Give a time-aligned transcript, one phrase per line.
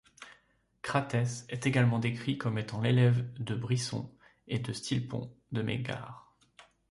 [0.81, 4.11] Cratès est également décrit comme étant l'élève de Bryson
[4.47, 6.35] et de Stilpon de Mégare.